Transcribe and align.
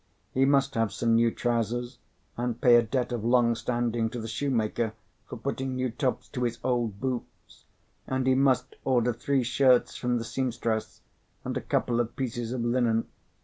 He 0.33 0.45
must 0.45 0.73
have 0.73 0.91
some 0.91 1.13
new 1.13 1.29
trousers, 1.29 1.99
and 2.35 2.59
pay 2.59 2.75
a 2.75 2.81
debt 2.81 3.11
of 3.11 3.23
long 3.23 3.53
standing 3.53 4.09
to 4.09 4.19
the 4.19 4.27
shoemaker 4.27 4.93
for 5.29 5.37
putting 5.37 5.75
new 5.75 5.91
tops 5.91 6.27
to 6.29 6.43
his 6.43 6.57
old 6.63 6.99
boots, 6.99 7.65
and 8.07 8.25
he 8.25 8.33
must 8.33 8.75
order 8.83 9.13
three 9.13 9.43
shirts 9.43 9.95
from 9.95 10.17
the 10.17 10.23
seamstress, 10.23 11.01
and 11.45 11.55
a 11.55 11.61
couple 11.61 11.99
of 11.99 12.15
pieces 12.15 12.51
of 12.51 12.65
linen. 12.65 13.09